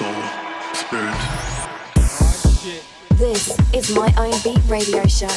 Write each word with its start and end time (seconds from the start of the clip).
soul, 0.00 0.22
spirit. 0.72 1.14
This 3.18 3.54
is 3.74 3.94
my 3.94 4.10
own 4.16 4.32
beat 4.42 4.62
radio 4.66 5.04
show. 5.06 5.28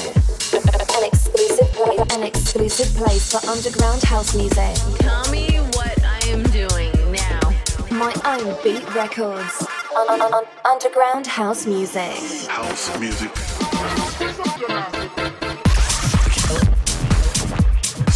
An 0.95 1.03
exclusive 1.03 1.69
play, 1.73 1.97
an 2.15 2.23
exclusive 2.23 2.95
place 2.95 3.29
for 3.29 3.45
underground 3.49 4.01
house 4.03 4.33
music. 4.33 4.75
Tell 4.99 5.29
me 5.29 5.57
what 5.75 6.01
I 6.05 6.19
am 6.27 6.43
doing 6.43 6.93
now. 7.11 7.41
My 7.91 8.13
own 8.23 8.55
beat 8.63 8.87
records. 8.95 9.67
Un- 9.97 10.21
un- 10.21 10.33
un- 10.33 10.45
underground 10.63 11.27
house 11.27 11.65
music. 11.65 12.15
House 12.47 12.97
music. 13.01 13.31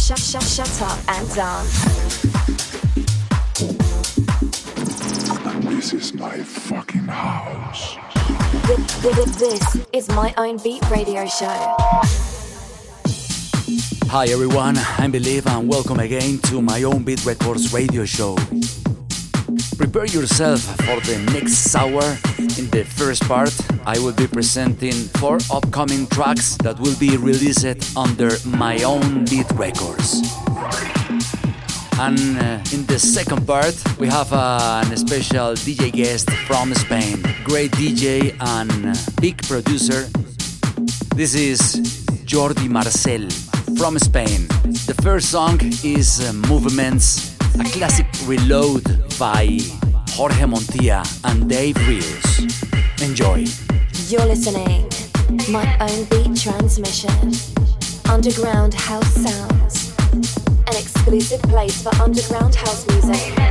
Shut, 0.00 0.18
shut, 0.18 0.42
shut 0.42 0.82
up 0.82 0.98
and 1.08 1.28
dance. 1.34 2.37
This 5.90 6.12
is 6.12 6.14
my 6.20 6.36
fucking 6.36 7.08
house. 7.08 7.96
This, 9.00 9.16
this, 9.16 9.36
this 9.36 9.86
is 9.94 10.08
my 10.10 10.34
own 10.36 10.58
beat 10.58 10.82
radio 10.90 11.24
show. 11.24 11.76
Hi 14.10 14.26
everyone, 14.28 14.76
I'm 14.98 15.10
Believe 15.10 15.46
and 15.46 15.66
welcome 15.66 15.98
again 15.98 16.40
to 16.50 16.60
my 16.60 16.82
own 16.82 17.04
Beat 17.04 17.24
Records 17.24 17.72
radio 17.72 18.04
show. 18.04 18.36
Prepare 19.78 20.06
yourself 20.06 20.60
for 20.60 21.00
the 21.08 21.24
next 21.32 21.74
hour. 21.74 22.02
In 22.58 22.68
the 22.68 22.84
first 22.84 23.22
part, 23.22 23.54
I 23.86 23.98
will 23.98 24.12
be 24.12 24.26
presenting 24.26 24.92
four 24.92 25.38
upcoming 25.50 26.06
tracks 26.08 26.58
that 26.58 26.78
will 26.78 26.96
be 26.98 27.16
released 27.16 27.96
under 27.96 28.36
my 28.44 28.82
own 28.82 29.24
Beat 29.24 29.50
Records. 29.52 30.47
And 32.00 32.38
uh, 32.38 32.60
in 32.72 32.86
the 32.86 32.96
second 32.96 33.44
part, 33.44 33.74
we 33.98 34.06
have 34.06 34.32
uh, 34.32 34.84
an 34.86 34.96
special 34.96 35.54
DJ 35.54 35.90
guest 35.90 36.30
from 36.46 36.72
Spain, 36.74 37.20
great 37.42 37.72
DJ 37.72 38.36
and 38.38 38.96
big 39.20 39.42
producer. 39.48 40.06
This 41.16 41.34
is 41.34 41.60
Jordi 42.24 42.68
Marcel 42.68 43.28
from 43.76 43.98
Spain. 43.98 44.46
The 44.86 44.94
first 45.02 45.32
song 45.32 45.58
is 45.82 46.20
uh, 46.20 46.32
Movements, 46.48 47.36
a 47.58 47.64
classic 47.64 48.06
reload 48.26 48.84
by 49.18 49.58
Jorge 50.10 50.44
Montilla 50.44 51.02
and 51.24 51.48
Dave 51.48 51.76
Rios. 51.88 53.02
Enjoy. 53.02 53.44
You're 54.06 54.26
listening. 54.26 54.88
My 55.50 55.66
own 55.80 56.04
beat 56.04 56.40
transmission. 56.40 57.32
Underground 58.08 58.74
house 58.74 59.14
sounds. 59.14 59.87
An 60.68 60.76
exclusive 60.76 61.40
place 61.44 61.82
for 61.82 61.88
underground 61.94 62.54
house 62.54 62.86
music. 62.88 63.48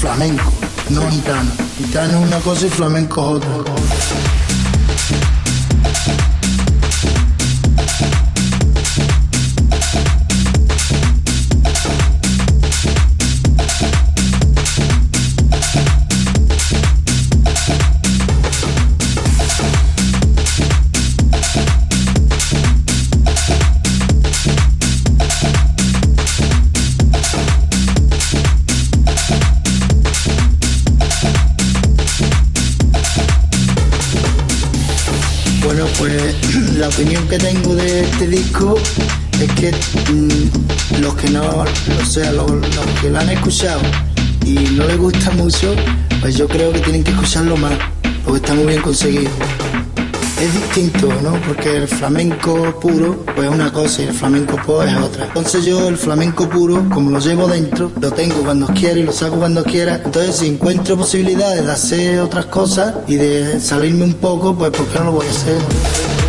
Flamenco, 0.00 0.52
no 0.90 1.10
gitano. 1.10 1.50
Gitano 1.78 2.18
es 2.18 2.26
una 2.26 2.38
cosa 2.40 2.66
y 2.66 2.68
flamenco 2.68 3.38
es 3.38 3.46
otra. 3.46 4.31
Opinión 37.02 37.26
que 37.26 37.38
tengo 37.38 37.74
de 37.74 38.02
este 38.02 38.28
disco 38.28 38.76
es 39.40 39.52
que 39.54 39.72
mm, 40.12 41.00
los 41.02 41.14
que 41.16 41.30
no, 41.30 41.42
o 41.42 42.06
sea, 42.06 42.30
los, 42.30 42.46
que 43.00 43.10
lo 43.10 43.18
han 43.18 43.28
escuchado 43.28 43.80
y 44.46 44.54
no 44.76 44.86
les 44.86 44.98
gusta 44.98 45.32
mucho, 45.32 45.74
pues 46.20 46.36
yo 46.36 46.46
creo 46.46 46.72
que 46.72 46.78
tienen 46.78 47.02
que 47.02 47.10
escucharlo 47.10 47.56
más, 47.56 47.72
porque 48.24 48.40
está 48.40 48.54
muy 48.54 48.66
bien 48.66 48.82
conseguido. 48.82 49.30
Es 50.40 50.54
distinto, 50.54 51.08
¿no? 51.24 51.32
Porque 51.46 51.76
el 51.76 51.88
flamenco 51.88 52.78
puro, 52.80 53.24
pues 53.34 53.48
es 53.48 53.54
una 53.54 53.72
cosa 53.72 54.02
y 54.02 54.06
el 54.06 54.14
flamenco 54.14 54.56
pop 54.64 54.84
es 54.86 54.96
otra. 54.96 55.24
Entonces 55.26 55.64
yo 55.64 55.88
el 55.88 55.96
flamenco 55.96 56.48
puro, 56.48 56.88
como 56.88 57.10
lo 57.10 57.18
llevo 57.18 57.48
dentro, 57.48 57.90
lo 58.00 58.12
tengo 58.12 58.36
cuando 58.44 58.68
quiera 58.68 59.00
y 59.00 59.02
lo 59.02 59.12
saco 59.12 59.38
cuando 59.38 59.64
quiera. 59.64 60.00
Entonces 60.04 60.36
si 60.36 60.46
encuentro 60.46 60.96
posibilidades 60.96 61.64
de 61.64 61.72
hacer 61.72 62.20
otras 62.20 62.46
cosas 62.46 62.94
y 63.08 63.16
de 63.16 63.60
salirme 63.60 64.04
un 64.04 64.14
poco, 64.14 64.54
pues 64.54 64.70
¿por 64.70 64.86
qué 64.86 64.98
no 65.00 65.06
lo 65.06 65.12
voy 65.12 65.26
a 65.26 65.30
hacer? 65.30 66.21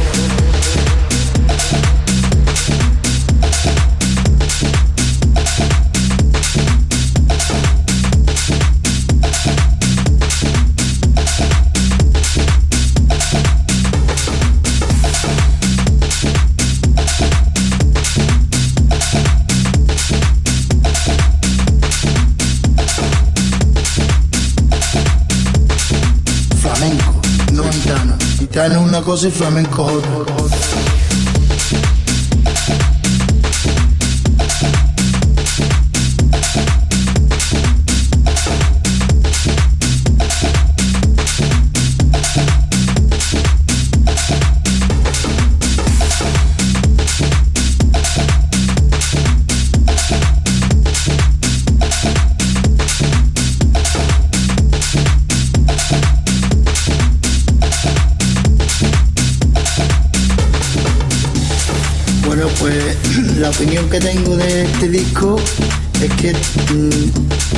così 29.03 29.29
flamenco 29.29 30.43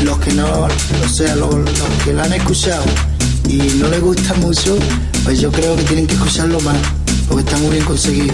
los 0.04 0.20
que 0.20 0.34
no, 0.34 0.46
o 0.46 1.10
sea, 1.10 1.36
los, 1.36 1.50
que 2.04 2.14
lo 2.14 2.24
han 2.24 2.34
escuchado 2.34 2.84
y 3.48 3.58
no 3.80 3.88
les 3.90 4.02
gusta 4.02 4.34
mucho, 4.36 4.78
pues 5.24 5.40
yo 5.40 5.52
creo 5.52 5.76
que 5.76 5.84
tienen 5.84 6.08
que 6.08 6.16
escucharlo 6.16 6.60
más, 6.62 6.78
porque 7.28 7.44
está 7.44 7.58
muy 7.58 7.72
bien 7.72 7.86
conseguido. 7.86 8.34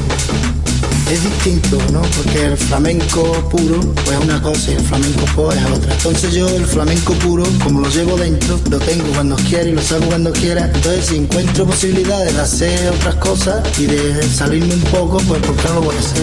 Es 1.11 1.23
distinto, 1.23 1.77
¿no? 1.91 2.01
Porque 2.01 2.45
el 2.45 2.57
flamenco 2.57 3.33
puro, 3.49 3.81
pues 4.05 4.17
es 4.17 4.23
una 4.23 4.41
cosa 4.41 4.71
y 4.71 4.75
el 4.75 4.81
flamenco 4.81 5.25
pop 5.35 5.51
es 5.51 5.65
otra. 5.65 5.93
Entonces 5.93 6.33
yo 6.33 6.47
el 6.47 6.65
flamenco 6.65 7.13
puro, 7.15 7.43
como 7.61 7.81
lo 7.81 7.89
llevo 7.89 8.15
dentro, 8.15 8.57
lo 8.69 8.79
tengo 8.79 9.03
cuando 9.13 9.35
quiera 9.35 9.67
y 9.67 9.73
lo 9.73 9.81
saco 9.81 10.05
cuando 10.05 10.31
quiera. 10.31 10.71
Entonces 10.73 11.07
si 11.07 11.17
encuentro 11.17 11.65
posibilidades 11.65 12.33
de 12.33 12.41
hacer 12.41 12.89
otras 12.91 13.15
cosas 13.15 13.61
y 13.77 13.87
de 13.87 14.23
salirme 14.23 14.73
un 14.73 14.83
poco, 14.83 15.17
pues 15.27 15.41
¿por 15.41 15.55
no 15.65 15.73
lo 15.75 15.81
voy 15.81 15.95
a 15.97 15.99
hacer? 15.99 16.21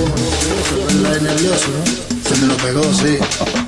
La 1.03 1.11
de 1.11 1.21
nervioso, 1.21 1.67
¿no? 1.69 2.08
Se 2.29 2.41
me 2.41 2.47
lo 2.47 2.57
pegó, 2.59 2.83
sí. 2.93 3.17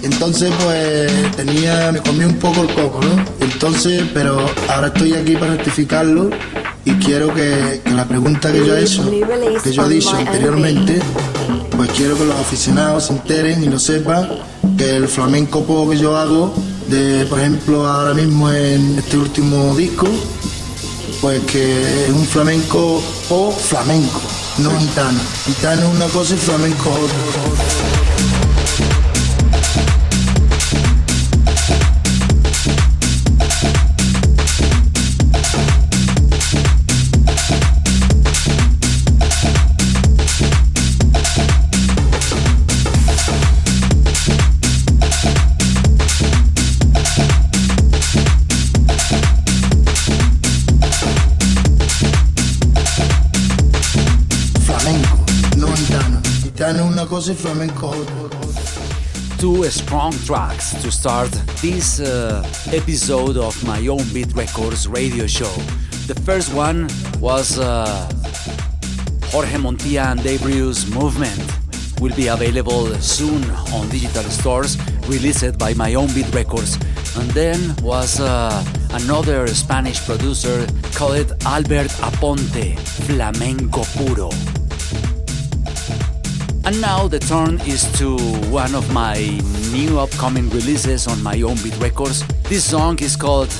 Entonces, 0.03 0.53
pues 0.63 1.37
tenía, 1.37 1.93
me 1.93 2.01
comí 2.01 2.25
un 2.25 2.35
poco 2.35 2.63
el 2.63 2.75
coco, 2.75 3.01
¿no? 3.03 3.25
Entonces, 3.41 4.05
pero 4.13 4.45
ahora 4.69 4.89
estoy 4.89 5.15
aquí 5.15 5.35
para 5.37 5.53
rectificarlo 5.55 6.31
y 6.85 6.93
quiero 6.95 7.33
que, 7.35 7.81
que 7.85 7.91
la 7.91 8.07
pregunta 8.07 8.53
que 8.53 8.67
yo 8.67 8.77
he 8.77 8.83
hecho, 8.83 9.11
que 9.63 9.73
yo 9.73 9.87
he 9.87 9.89
dicho 9.89 10.15
anteriormente, 10.15 11.01
pues 11.77 11.91
quiero 11.93 12.17
que 12.19 12.27
los 12.27 12.37
aficionados 12.37 13.07
se 13.07 13.15
enteren 13.15 13.63
y 13.65 13.69
lo 13.69 13.79
sepan 13.79 14.29
que 14.77 14.97
el 14.97 15.09
flamenco 15.09 15.65
pop 15.65 15.91
que 15.91 15.99
yo 15.99 16.17
hago, 16.17 16.55
de 16.89 17.25
por 17.27 17.39
ejemplo 17.39 17.87
ahora 17.89 18.15
mismo 18.15 18.51
en 18.51 18.99
este 18.99 19.17
último 19.17 19.75
disco, 19.75 20.07
pues 21.21 21.41
que 21.45 22.05
es 22.07 22.11
un 22.11 22.27
flamenco 22.27 23.03
o 23.29 23.53
flamenco, 23.53 24.21
no 24.59 24.71
gitano. 24.79 25.21
Gitano 25.47 25.83
es 25.83 25.95
una 25.97 26.07
cosa 26.07 26.35
y 26.35 26.39
flamenco 26.39 26.91
otra. 26.91 27.50
Two 59.37 59.63
strong 59.65 60.13
tracks 60.25 60.73
to 60.83 60.91
start 60.91 61.31
this 61.61 62.01
uh, 62.01 62.43
episode 62.73 63.37
of 63.37 63.63
my 63.67 63.87
own 63.89 64.03
Beat 64.15 64.33
Records 64.35 64.89
radio 64.89 65.27
show. 65.27 65.53
The 66.07 66.15
first 66.25 66.55
one 66.55 66.89
was 67.21 67.59
uh, 67.59 68.11
Jorge 69.33 69.59
Montilla 69.59 70.13
and 70.13 70.23
Dave 70.23 70.43
Movement. 70.95 71.43
Will 72.01 72.17
be 72.17 72.29
available 72.29 72.87
soon 73.03 73.45
on 73.75 73.91
digital 73.91 74.25
stores, 74.25 74.79
released 75.07 75.59
by 75.59 75.75
my 75.75 75.93
own 75.93 76.07
Beat 76.15 76.33
Records. 76.35 76.77
And 77.17 77.29
then 77.33 77.77
was 77.83 78.19
uh, 78.19 78.65
another 78.93 79.47
Spanish 79.49 80.01
producer 80.07 80.67
called 80.95 81.33
Albert 81.45 81.91
Aponte, 82.01 82.79
Flamenco 82.79 83.85
Puro. 83.97 84.31
And 86.71 86.81
now 86.81 87.09
the 87.09 87.19
turn 87.19 87.61
is 87.63 87.83
to 87.99 88.17
one 88.49 88.77
of 88.77 88.93
my 88.93 89.19
new 89.73 89.99
upcoming 89.99 90.49
releases 90.51 91.09
on 91.09 91.21
my 91.21 91.43
own 91.43 91.57
beat 91.65 91.77
records. 91.79 92.25
This 92.45 92.63
song 92.63 92.97
is 93.01 93.17
called 93.17 93.53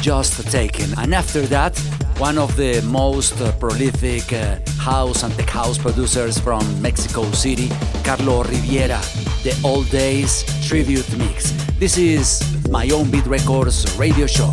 Just 0.00 0.40
Taken. 0.52 0.96
And 0.96 1.16
after 1.16 1.40
that, 1.48 1.76
one 2.16 2.38
of 2.38 2.54
the 2.54 2.80
most 2.82 3.40
uh, 3.40 3.50
prolific 3.58 4.32
uh, 4.32 4.58
house 4.78 5.24
and 5.24 5.34
tech 5.34 5.50
house 5.50 5.78
producers 5.78 6.38
from 6.38 6.62
Mexico 6.80 7.28
City, 7.32 7.70
Carlo 8.04 8.44
Riviera, 8.44 9.00
the 9.42 9.60
Old 9.64 9.90
Days 9.90 10.44
Tribute 10.64 11.10
Mix. 11.18 11.50
This 11.80 11.98
is 11.98 12.40
my 12.70 12.88
own 12.90 13.10
beat 13.10 13.26
records 13.26 13.98
radio 13.98 14.28
show. 14.28 14.52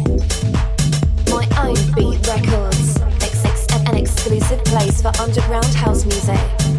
My 1.30 1.46
own 1.62 1.78
Beat 1.94 2.26
Records, 2.26 2.98
an 3.86 3.96
exclusive 3.96 4.64
place 4.64 5.04
for 5.04 5.12
underground 5.22 5.72
house 5.76 6.04
music. 6.04 6.71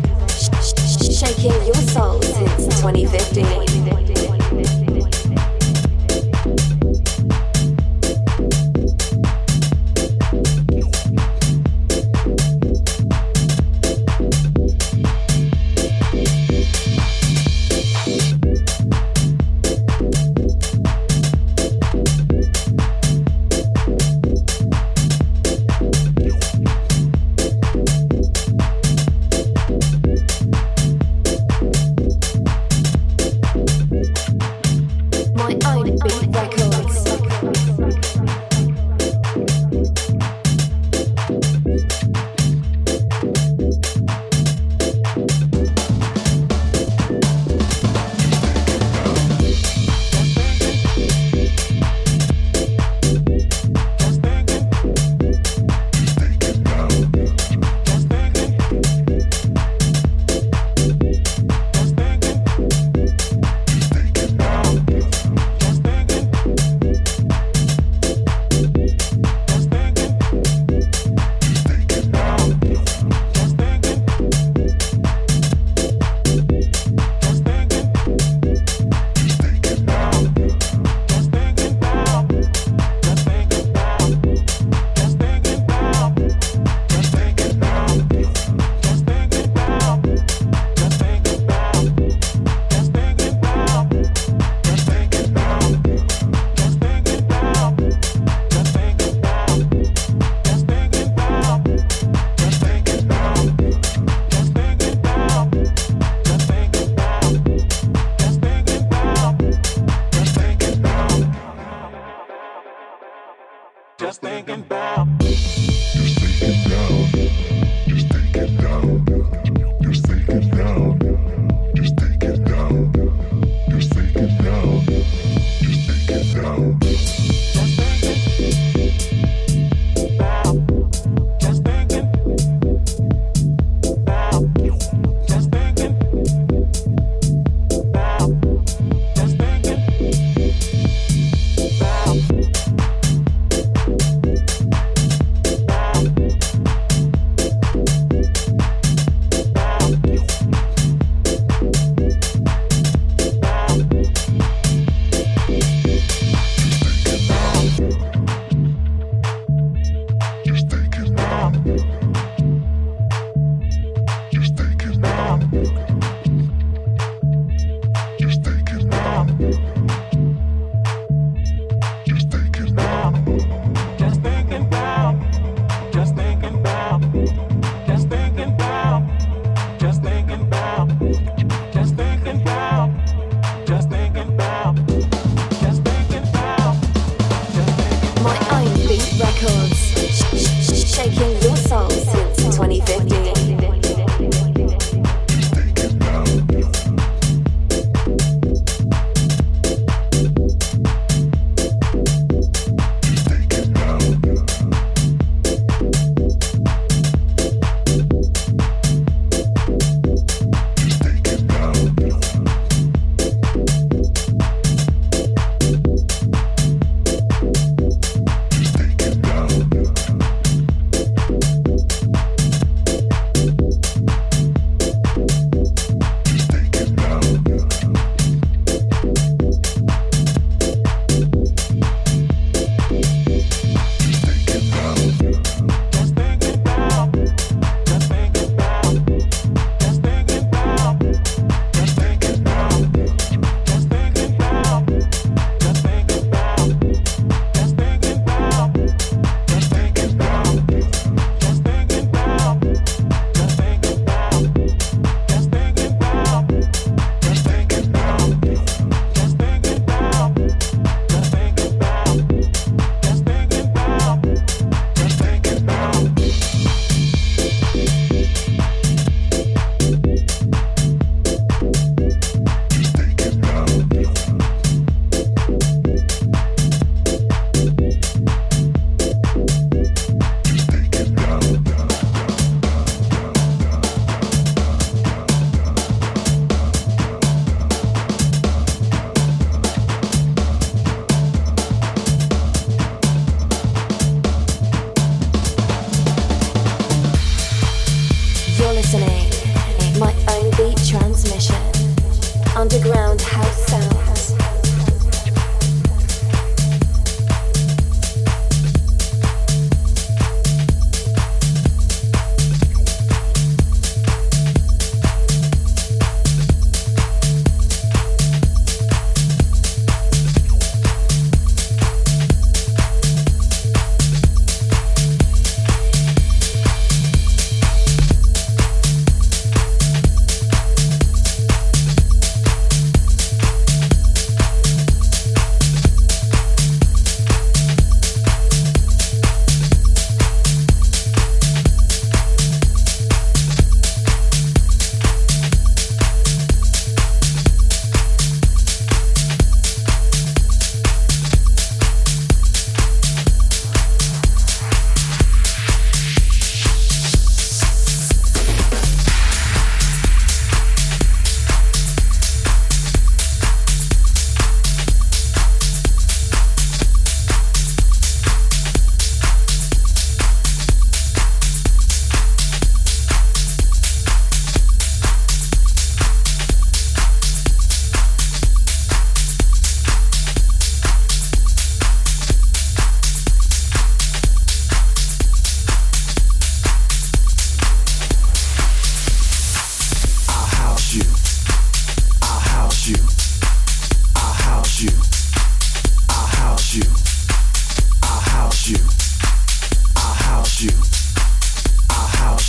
Sh- 1.23 1.25
sh- 1.25 1.29
sh- 1.29 1.37
shaking 1.37 1.67
your 1.67 1.75
soul 1.75 2.21
since 2.21 2.81
2015. 2.81 4.12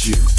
You. 0.05 0.32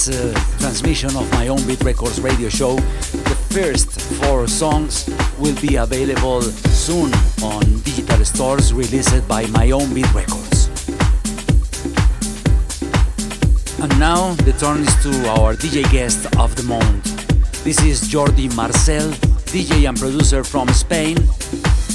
uh, 0.09 0.33
transmission 0.59 1.15
of 1.17 1.31
my 1.33 1.49
own 1.49 1.65
Beat 1.67 1.83
Records 1.83 2.21
radio 2.21 2.49
show. 2.49 2.77
The 2.77 3.37
first 3.51 4.01
four 4.21 4.47
songs 4.47 5.09
will 5.39 5.55
be 5.61 5.77
available 5.77 6.43
soon 6.43 7.13
on 7.43 7.63
digital 7.81 8.25
stores 8.25 8.73
released 8.73 9.27
by 9.29 9.47
my 9.47 9.71
own 9.71 9.93
Beat 9.95 10.13
Records. 10.15 10.69
And 13.81 13.93
now 13.99 14.35
the 14.47 14.55
turn 14.59 14.79
is 14.83 14.95
to 15.05 15.29
our 15.29 15.55
DJ 15.55 15.91
guest 15.91 16.27
of 16.39 16.55
the 16.57 16.63
month. 16.65 17.05
This 17.65 17.83
is 17.83 18.03
Jordi 18.03 18.55
Marcel, 18.57 19.11
DJ 19.53 19.89
and 19.89 19.99
producer 19.99 20.43
from 20.45 20.69
Spain. 20.69 21.17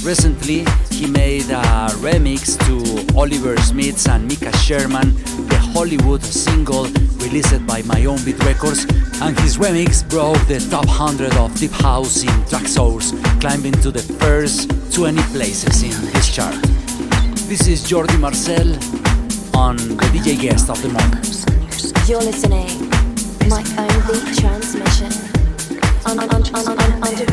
Recently, 0.04 0.66
he 0.92 1.08
made 1.08 1.50
a 1.50 1.90
remix 2.04 2.58
to 2.68 3.18
Oliver 3.18 3.58
Smith's 3.58 4.08
and 4.08 4.28
Mika 4.28 4.56
Sherman 4.58 5.16
the 5.48 5.58
Hollywood 5.74 6.24
single 6.24 6.88
released 7.24 7.66
by 7.66 7.82
My 7.84 8.06
Own 8.06 8.24
Beat 8.26 8.40
Records, 8.44 8.86
and 9.22 9.38
his 9.40 9.58
remix 9.58 10.08
broke 10.08 10.40
the 10.48 10.60
top 10.70 10.86
100 10.88 11.36
of 11.38 11.56
Deep 11.56 11.72
House 11.72 12.24
in 12.24 12.30
Traxsource, 12.50 13.12
climbing 13.40 13.74
to 13.84 13.92
the 13.92 14.02
first 14.20 14.70
20 14.94 15.22
places 15.34 15.84
in 15.84 15.96
this 16.12 16.34
chart. 16.36 16.56
This 17.48 17.68
is 17.68 17.82
Jordi 17.84 18.20
Marcel 18.20 18.68
on 19.56 19.78
the 19.78 20.10
DJ 20.14 20.40
guest 20.40 20.70
of 20.70 20.82
the 20.82 20.90
month. 20.90 22.10
You're 22.10 22.20
listening 22.20 22.90
My 23.50 23.64
Beat 24.08 24.38
Transmission 24.40 25.12
on, 26.06 26.20
on, 26.20 26.30
on, 26.30 27.33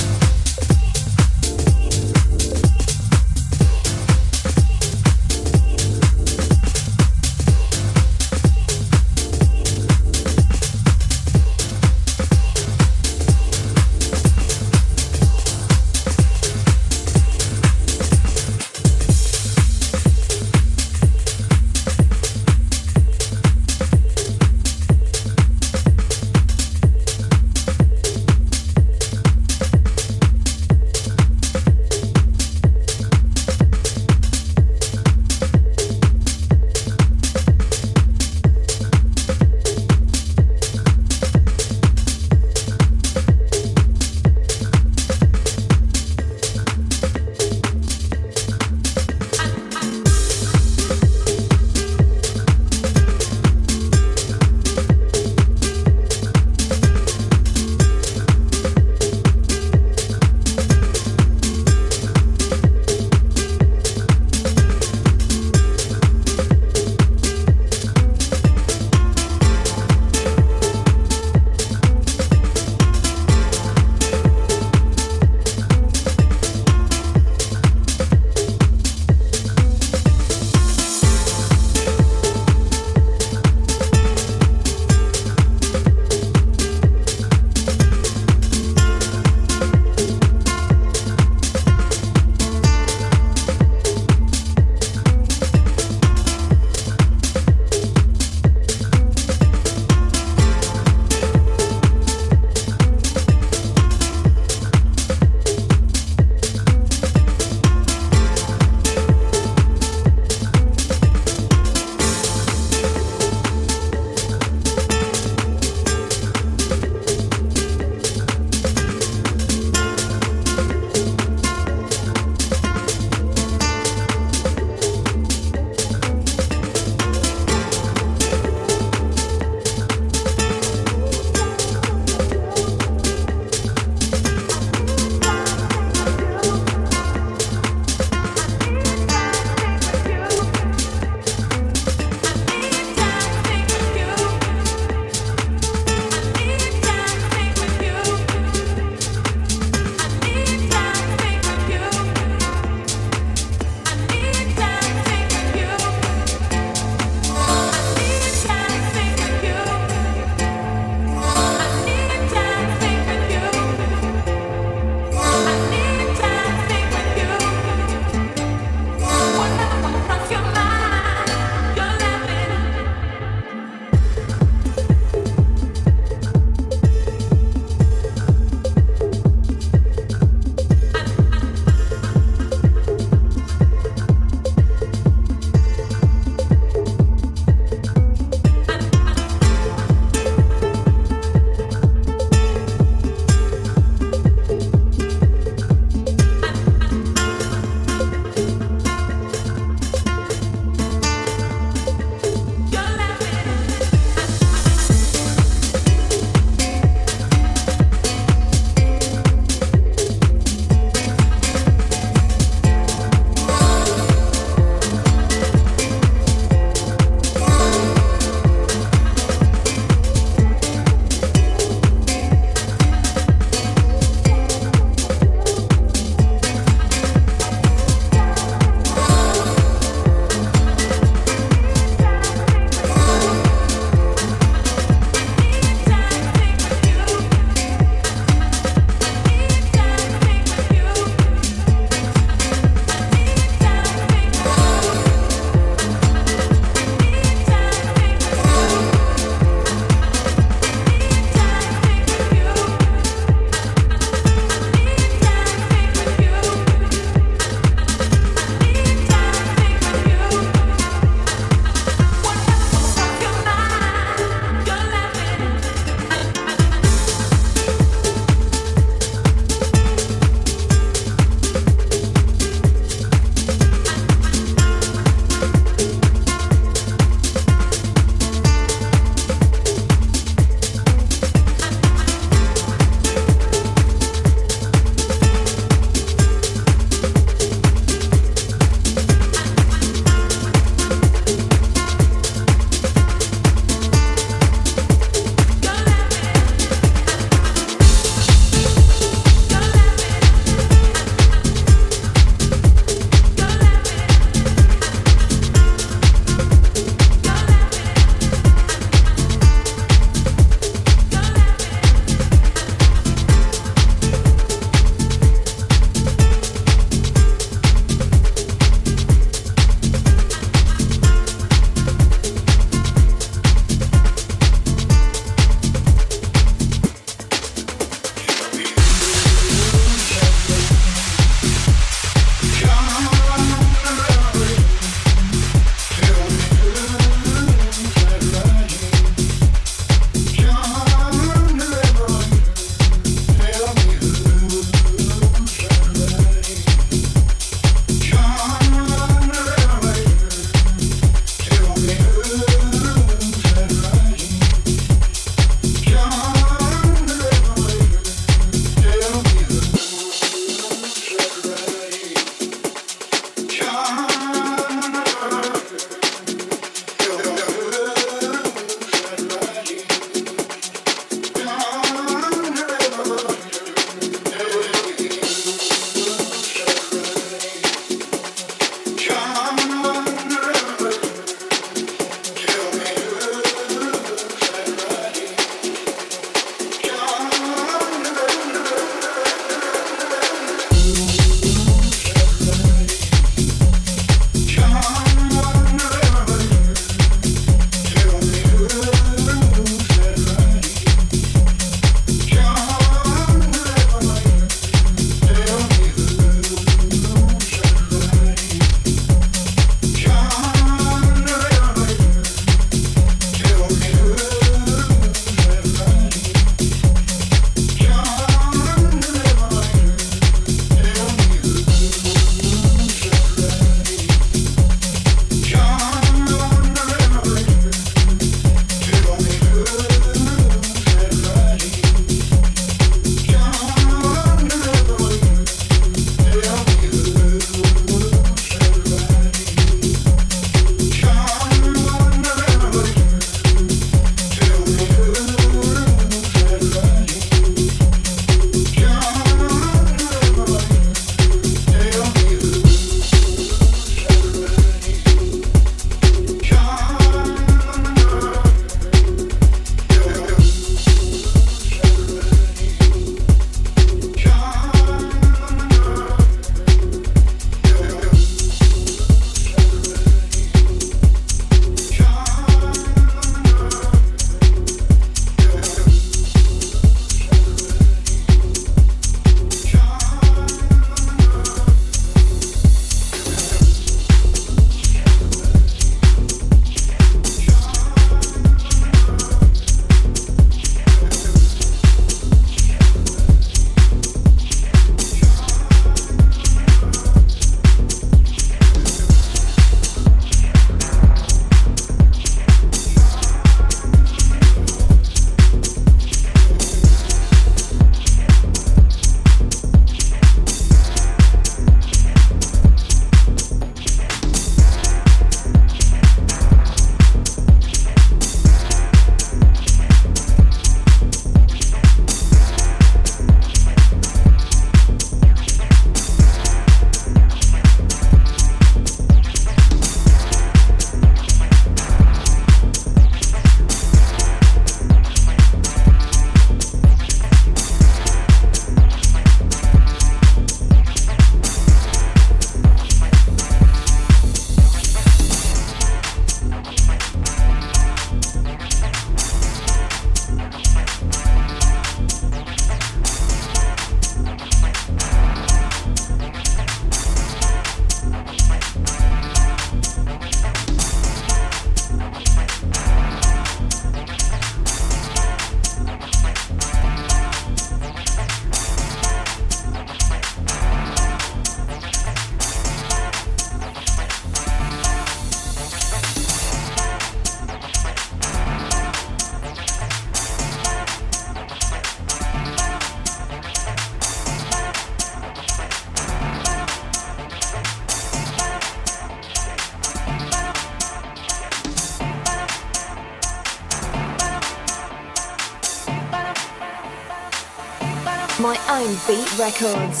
own 599.42 599.50
beat 599.50 599.60
records. 599.60 600.00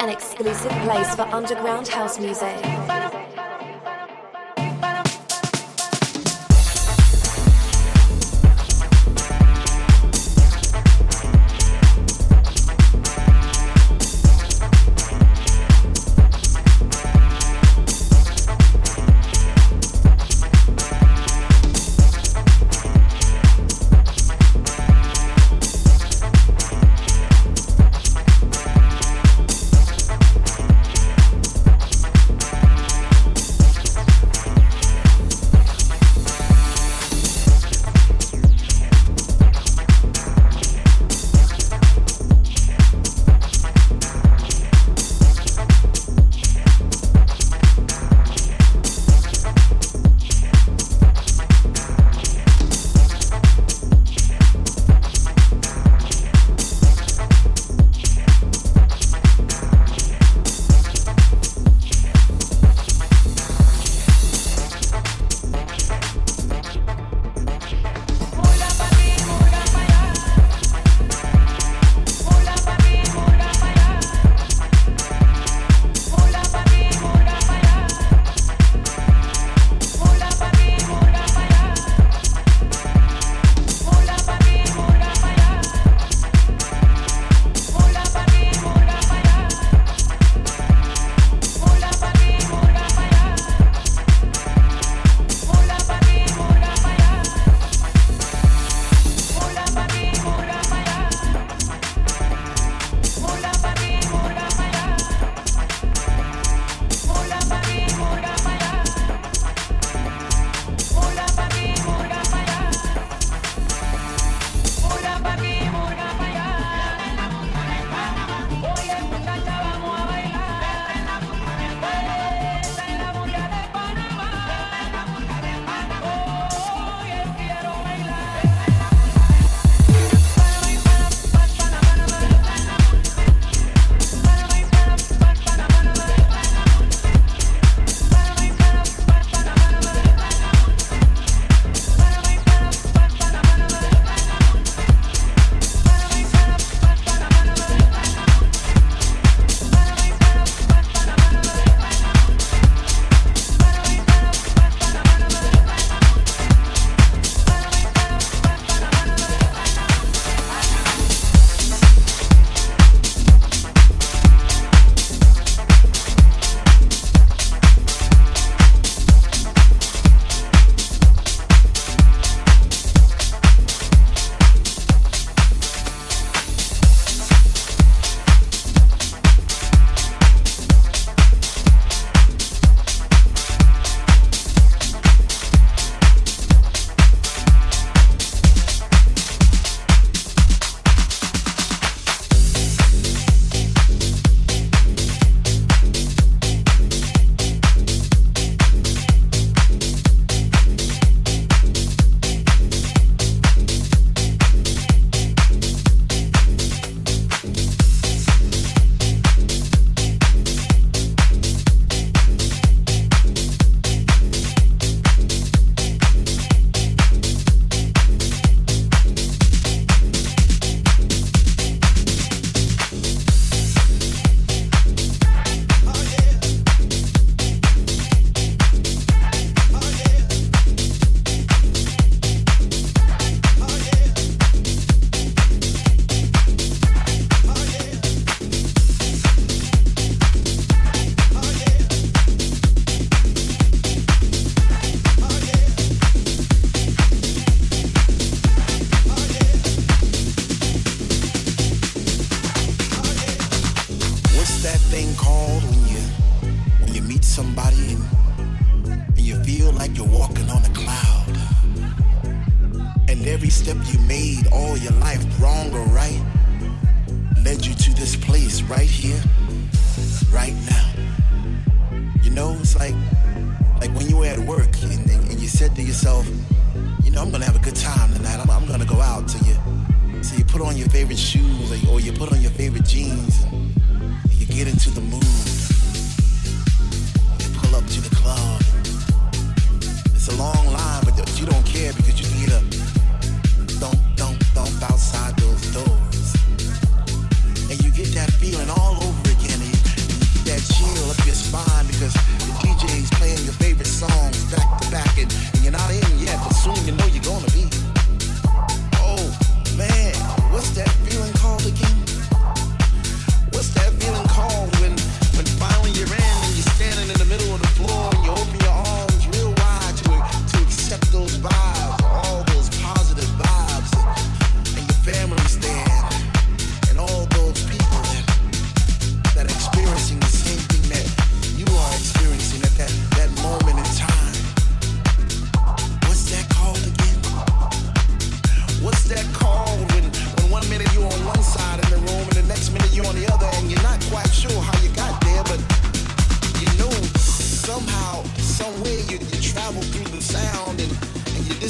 An 0.00 0.08
exclusive 0.08 0.72
place 0.82 1.14
for 1.14 1.22
underground 1.22 1.88
house 1.88 2.18
music. 2.18 2.83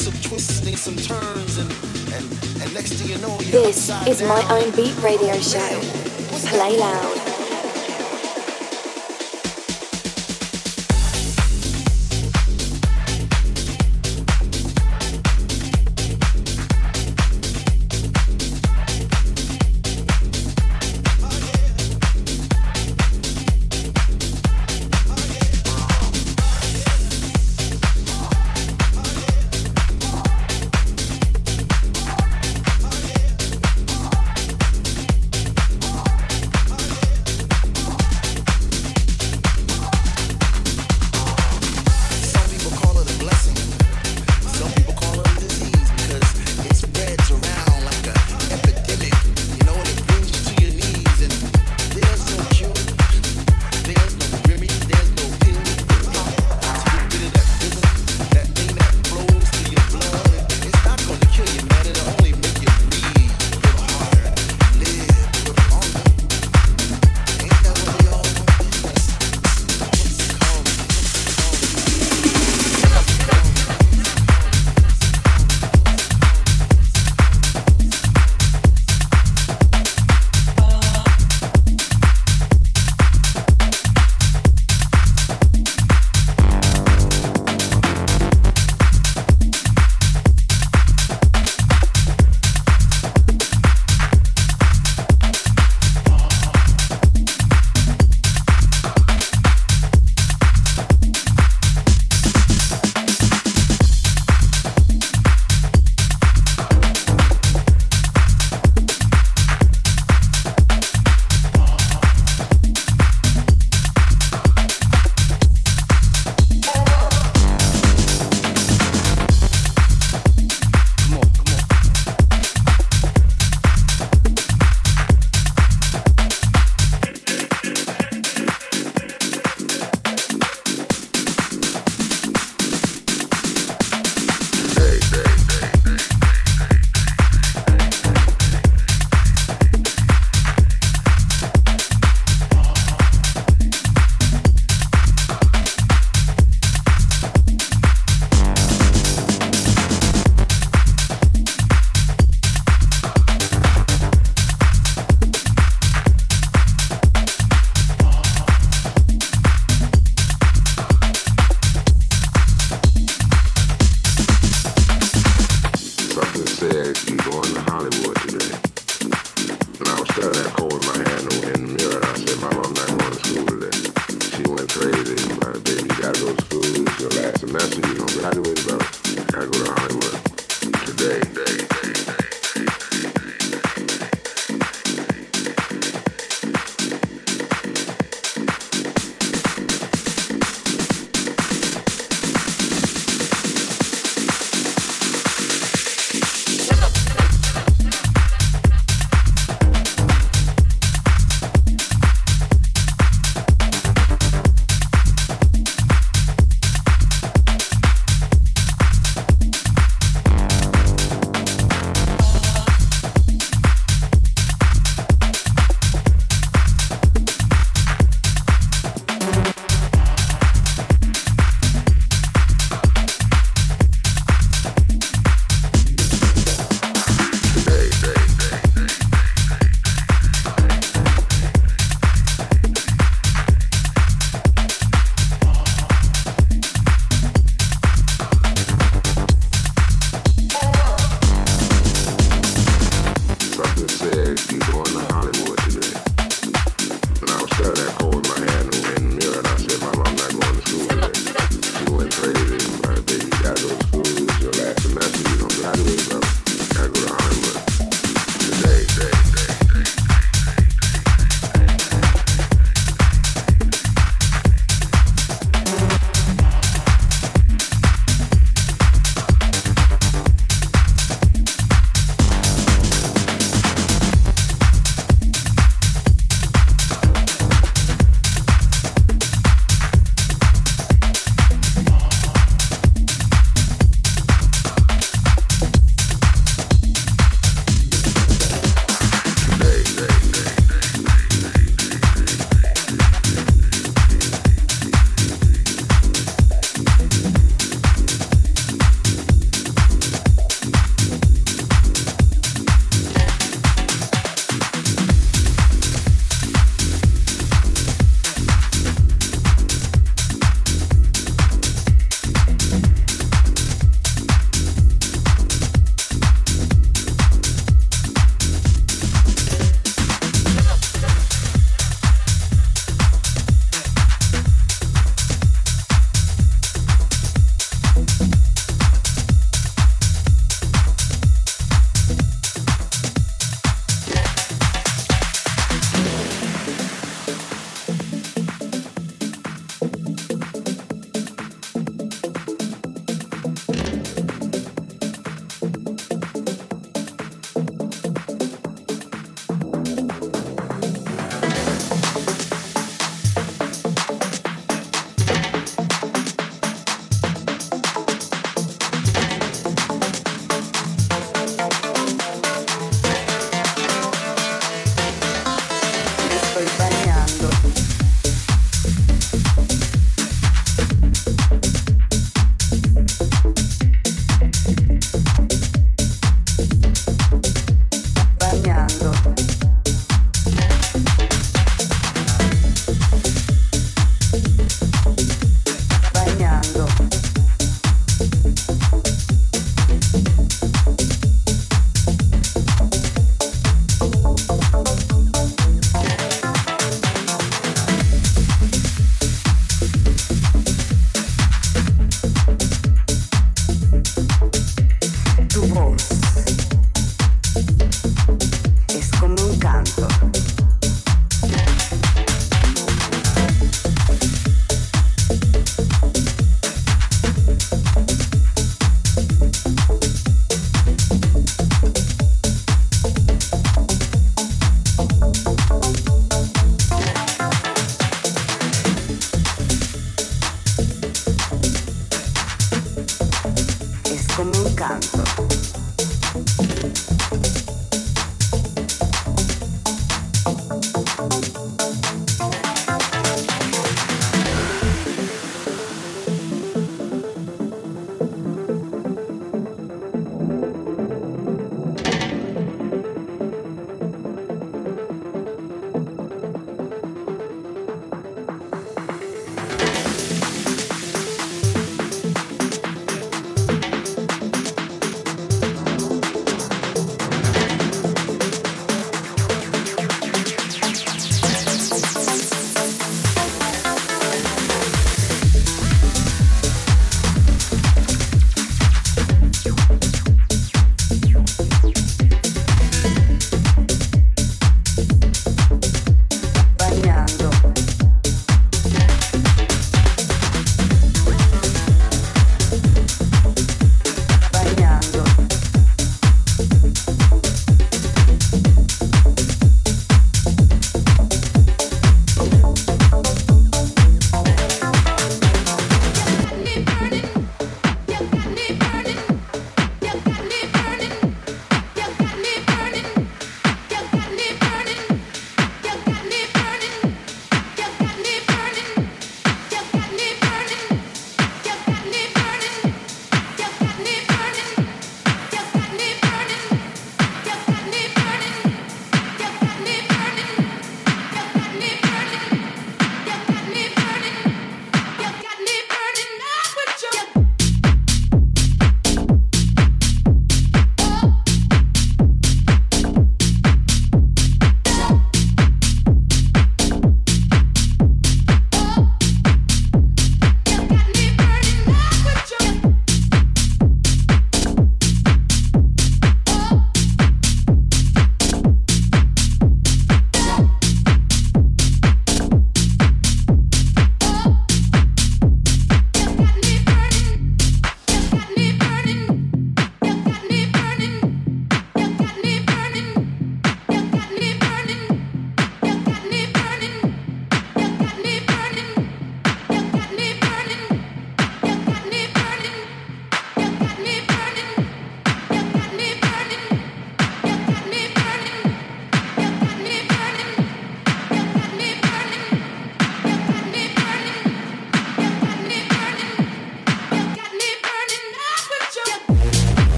some 0.00 0.14
twisting, 0.22 0.76
some 0.76 0.96
turns, 0.96 1.58
and, 1.58 1.70
and, 2.14 2.24
and 2.62 2.72
next 2.72 2.94
thing 2.94 3.10
you 3.10 3.18
know, 3.18 3.36
this 3.50 3.90
is 4.08 4.22
my 4.22 4.42
own 4.50 4.70
beat 4.74 4.96
radio 5.02 5.34
show. 5.40 5.80
Play 6.48 6.78
loud. 6.78 7.29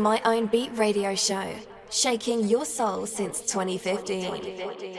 My 0.00 0.20
own 0.24 0.46
beat 0.46 0.70
radio 0.76 1.14
show, 1.14 1.54
shaking 1.90 2.46
your 2.48 2.64
soul 2.64 3.06
since 3.06 3.40
2015. 3.42 4.89